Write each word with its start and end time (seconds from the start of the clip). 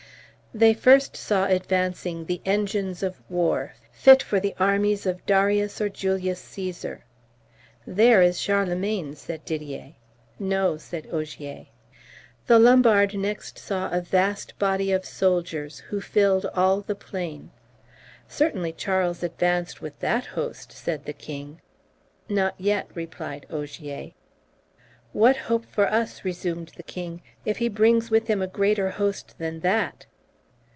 "They 0.53 0.73
first 0.73 1.15
saw 1.15 1.45
advancing 1.45 2.25
the 2.25 2.41
engines 2.43 3.03
of 3.03 3.15
war, 3.31 3.73
fit 3.93 4.21
for 4.21 4.37
the 4.41 4.53
armies 4.59 5.05
of 5.05 5.25
Darius 5.25 5.79
or 5.79 5.87
Julius 5.87 6.41
Caesar. 6.41 7.05
'There 7.87 8.21
is 8.21 8.37
Charlemagne,' 8.41 9.15
said 9.15 9.45
Didier. 9.45 9.93
'No,' 10.39 10.75
said 10.75 11.07
Ogier. 11.09 11.67
The 12.47 12.59
Lombard 12.59 13.13
next 13.17 13.57
saw 13.59 13.89
a 13.91 14.01
vast 14.01 14.59
body 14.59 14.91
of 14.91 15.05
soldiers, 15.05 15.79
who 15.87 16.01
filled 16.01 16.45
all 16.47 16.81
the 16.81 16.95
plain. 16.95 17.51
'Certainly 18.27 18.73
Charles 18.73 19.23
advanced 19.23 19.81
with 19.81 19.99
that 20.01 20.25
host,' 20.25 20.73
said 20.73 21.05
the 21.05 21.13
king. 21.13 21.61
'Not 22.27 22.55
yet,' 22.59 22.89
replied 22.93 23.45
Ogier. 23.49 24.11
'What 25.13 25.37
hope 25.47 25.65
for 25.65 25.87
us,' 25.89 26.25
resumed 26.25 26.73
the 26.75 26.83
king, 26.83 27.21
'if 27.45 27.59
he 27.59 27.69
brings 27.69 28.11
with 28.11 28.27
him 28.27 28.41
a 28.41 28.47
greater 28.47 28.89
host 28.89 29.35
than 29.37 29.61
that?' 29.61 30.07